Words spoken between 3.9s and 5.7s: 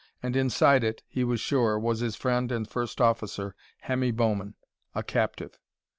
Bowman a captive.